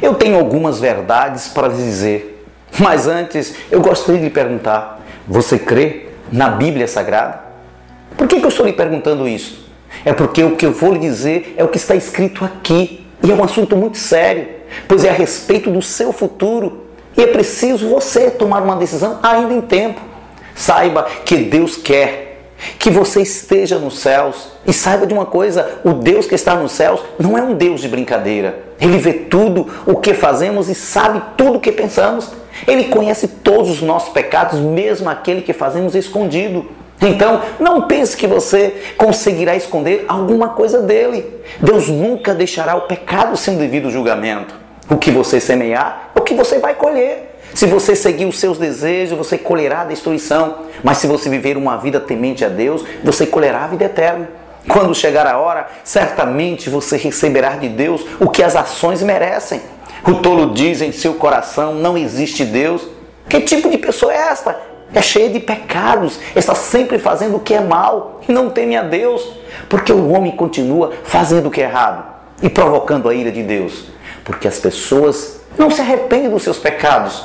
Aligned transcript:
eu 0.00 0.14
tenho 0.14 0.36
algumas 0.38 0.80
verdades 0.80 1.48
para 1.48 1.68
lhe 1.68 1.76
dizer, 1.76 2.44
mas 2.78 3.06
antes 3.06 3.54
eu 3.70 3.80
gostaria 3.80 4.20
de 4.20 4.26
lhe 4.26 4.30
perguntar: 4.30 5.00
você 5.26 5.58
crê 5.58 6.06
na 6.30 6.50
Bíblia 6.50 6.86
Sagrada? 6.86 7.40
Por 8.16 8.26
que, 8.26 8.38
que 8.38 8.44
eu 8.44 8.48
estou 8.48 8.66
lhe 8.66 8.72
perguntando 8.72 9.26
isso? 9.26 9.68
É 10.04 10.12
porque 10.12 10.42
o 10.42 10.56
que 10.56 10.66
eu 10.66 10.72
vou 10.72 10.92
lhe 10.92 10.98
dizer 10.98 11.54
é 11.56 11.64
o 11.64 11.68
que 11.68 11.76
está 11.76 11.94
escrito 11.94 12.44
aqui 12.44 13.06
e 13.22 13.30
é 13.30 13.34
um 13.34 13.42
assunto 13.42 13.76
muito 13.76 13.98
sério, 13.98 14.48
pois 14.88 15.04
é 15.04 15.10
a 15.10 15.12
respeito 15.12 15.70
do 15.70 15.82
seu 15.82 16.12
futuro 16.12 16.86
e 17.16 17.22
é 17.22 17.26
preciso 17.26 17.88
você 17.88 18.30
tomar 18.30 18.62
uma 18.62 18.76
decisão 18.76 19.18
ainda 19.22 19.52
em 19.52 19.60
tempo. 19.60 20.00
Saiba 20.54 21.04
que 21.24 21.36
Deus 21.36 21.76
quer 21.76 22.29
que 22.78 22.90
você 22.90 23.22
esteja 23.22 23.78
nos 23.78 23.98
céus. 23.98 24.48
E 24.66 24.72
saiba 24.72 25.06
de 25.06 25.14
uma 25.14 25.26
coisa: 25.26 25.80
o 25.84 25.92
Deus 25.92 26.26
que 26.26 26.34
está 26.34 26.54
nos 26.54 26.72
céus 26.72 27.00
não 27.18 27.36
é 27.36 27.42
um 27.42 27.54
Deus 27.54 27.80
de 27.80 27.88
brincadeira. 27.88 28.58
Ele 28.80 28.98
vê 28.98 29.12
tudo 29.12 29.66
o 29.86 29.96
que 29.96 30.14
fazemos 30.14 30.68
e 30.68 30.74
sabe 30.74 31.22
tudo 31.36 31.56
o 31.56 31.60
que 31.60 31.72
pensamos. 31.72 32.30
Ele 32.66 32.84
conhece 32.84 33.28
todos 33.28 33.70
os 33.70 33.82
nossos 33.82 34.10
pecados, 34.10 34.58
mesmo 34.58 35.08
aquele 35.08 35.42
que 35.42 35.52
fazemos 35.52 35.94
escondido. 35.94 36.66
Então, 37.00 37.40
não 37.58 37.82
pense 37.82 38.16
que 38.16 38.26
você 38.26 38.82
conseguirá 38.96 39.56
esconder 39.56 40.04
alguma 40.06 40.50
coisa 40.50 40.82
dele. 40.82 41.26
Deus 41.58 41.88
nunca 41.88 42.34
deixará 42.34 42.74
o 42.76 42.82
pecado 42.82 43.36
sem 43.36 43.56
devido 43.56 43.90
julgamento. 43.90 44.54
O 44.90 44.96
que 44.96 45.10
você 45.10 45.40
semear 45.40 46.10
é 46.14 46.18
o 46.18 46.22
que 46.22 46.34
você 46.34 46.58
vai 46.58 46.74
colher. 46.74 47.29
Se 47.54 47.66
você 47.66 47.96
seguir 47.96 48.26
os 48.26 48.38
seus 48.38 48.58
desejos, 48.58 49.16
você 49.16 49.36
colherá 49.36 49.82
a 49.82 49.84
destruição. 49.84 50.66
Mas 50.82 50.98
se 50.98 51.06
você 51.06 51.28
viver 51.28 51.56
uma 51.56 51.76
vida 51.76 52.00
temente 52.00 52.44
a 52.44 52.48
Deus, 52.48 52.84
você 53.02 53.26
colherá 53.26 53.64
a 53.64 53.66
vida 53.66 53.84
eterna. 53.84 54.28
Quando 54.68 54.94
chegar 54.94 55.26
a 55.26 55.38
hora, 55.38 55.68
certamente 55.82 56.68
você 56.68 56.96
receberá 56.96 57.56
de 57.56 57.68
Deus 57.68 58.04
o 58.20 58.28
que 58.28 58.42
as 58.42 58.54
ações 58.54 59.02
merecem. 59.02 59.60
O 60.06 60.14
tolo 60.16 60.52
diz 60.54 60.80
em 60.80 60.92
seu 60.92 61.14
coração: 61.14 61.74
não 61.74 61.96
existe 61.96 62.44
Deus. 62.44 62.86
Que 63.28 63.40
tipo 63.40 63.70
de 63.70 63.78
pessoa 63.78 64.12
é 64.12 64.16
esta? 64.16 64.58
É 64.92 65.00
cheia 65.00 65.30
de 65.30 65.38
pecados, 65.38 66.18
está 66.34 66.54
sempre 66.54 66.98
fazendo 66.98 67.36
o 67.36 67.40
que 67.40 67.54
é 67.54 67.60
mal 67.60 68.20
e 68.28 68.32
não 68.32 68.50
teme 68.50 68.76
a 68.76 68.82
Deus, 68.82 69.24
porque 69.68 69.92
o 69.92 70.10
homem 70.10 70.32
continua 70.32 70.92
fazendo 71.04 71.46
o 71.46 71.50
que 71.50 71.60
é 71.60 71.64
errado 71.64 72.04
e 72.42 72.48
provocando 72.48 73.08
a 73.08 73.14
ira 73.14 73.30
de 73.30 73.42
Deus, 73.42 73.84
porque 74.24 74.48
as 74.48 74.58
pessoas 74.58 75.42
não 75.56 75.70
se 75.70 75.80
arrependem 75.80 76.28
dos 76.28 76.42
seus 76.42 76.58
pecados, 76.58 77.24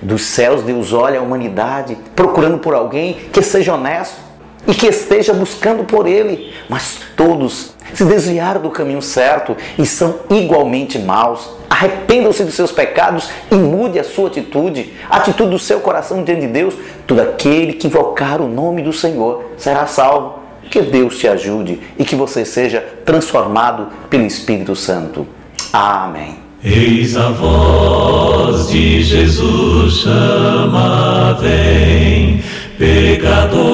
dos 0.00 0.22
céus, 0.22 0.62
Deus 0.62 0.92
olha 0.92 1.20
a 1.20 1.22
humanidade 1.22 1.96
procurando 2.14 2.58
por 2.58 2.74
alguém 2.74 3.14
que 3.32 3.42
seja 3.42 3.74
honesto 3.74 4.28
e 4.66 4.74
que 4.74 4.86
esteja 4.86 5.32
buscando 5.32 5.84
por 5.84 6.06
Ele. 6.06 6.52
Mas 6.68 7.00
todos 7.16 7.72
se 7.94 8.04
desviaram 8.04 8.60
do 8.60 8.70
caminho 8.70 9.00
certo 9.00 9.56
e 9.78 9.86
são 9.86 10.16
igualmente 10.30 10.98
maus. 10.98 11.50
Arrependam-se 11.70 12.44
dos 12.44 12.54
seus 12.54 12.70
pecados 12.70 13.30
e 13.50 13.54
mude 13.54 13.98
a 13.98 14.04
sua 14.04 14.28
atitude, 14.28 14.92
a 15.08 15.16
atitude 15.16 15.50
do 15.50 15.58
seu 15.58 15.80
coração 15.80 16.22
diante 16.22 16.42
de 16.42 16.48
Deus. 16.48 16.74
Todo 17.06 17.20
aquele 17.20 17.72
que 17.72 17.86
invocar 17.86 18.40
o 18.40 18.48
nome 18.48 18.82
do 18.82 18.92
Senhor 18.92 19.52
será 19.56 19.86
salvo. 19.86 20.38
Que 20.70 20.82
Deus 20.82 21.16
te 21.16 21.26
ajude 21.26 21.80
e 21.98 22.04
que 22.04 22.14
você 22.14 22.44
seja 22.44 22.84
transformado 23.04 23.88
pelo 24.10 24.26
Espírito 24.26 24.76
Santo. 24.76 25.26
Amém. 25.72 26.48
Eis 26.62 27.16
a 27.16 27.30
de 28.70 29.02
Jesus 29.02 30.02
chama, 30.02 31.36
vem, 31.40 32.42
pecador 32.78 33.64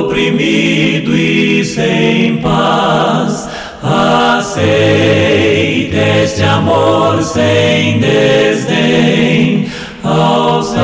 oprimido 0.00 1.14
e 1.14 1.62
sem 1.64 2.38
paz, 2.38 3.48
aceita 3.82 5.12
este 6.24 6.42
amor 6.42 7.22
sem 7.22 8.00
desdém, 8.00 9.68
ao 10.02 10.62
Salvador 10.62 10.80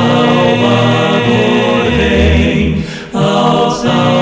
vem, 1.97 2.83
ao 3.13 3.71
Salvador 3.71 4.18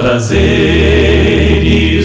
prazeres 0.00 1.58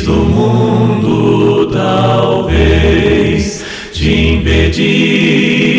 do 0.04 0.16
mundo 0.16 1.68
talvez 1.68 3.64
te 3.92 4.34
impedissem 4.34 5.72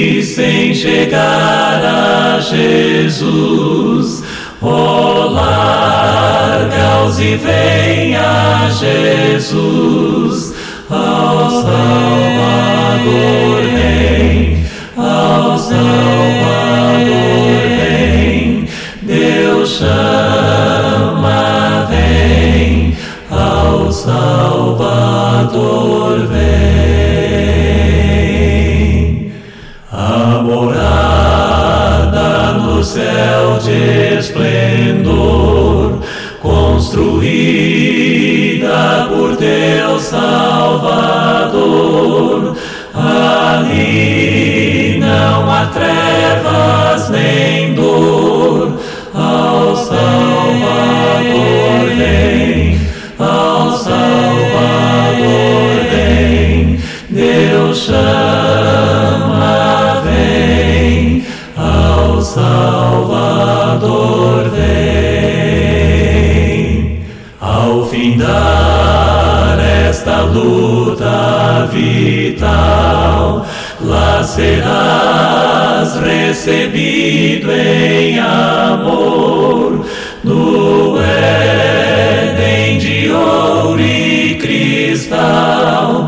chegar 0.72 1.84
a 1.84 2.38
Jesus. 2.41 4.22
Oh, 4.62 5.28
larga-os 5.28 7.19
e 7.19 7.34
vem 7.34 8.14
a 8.16 8.70
Jesus, 8.70 10.54
ao 10.88 11.64
ao 23.84 23.92
Salvador 23.92 25.46
vem. 26.26 27.04
A 29.92 30.40
morada 30.42 32.54
no 32.54 32.82
céu 32.82 33.58
de 33.62 34.16
esplendor, 34.19 36.00
construída 36.40 37.28
por 39.08 39.36
Deus 39.36 40.04
Salvador, 40.04 40.96
ali 42.94 44.96
não 44.98 45.52
há 45.52 45.66
trevas 45.66 47.10
nem 47.10 47.44
nesta 70.14 70.22
luta 70.22 71.69
vital, 71.72 73.44
lá 73.81 74.22
serás 74.22 75.96
recebido 75.96 77.50
em 77.50 78.19
amor 78.20 79.84
no 80.22 80.99
Éden 81.00 82.78
de 82.78 83.11
ouro 83.11 83.81
e 83.81 84.37
cristal, 84.37 86.03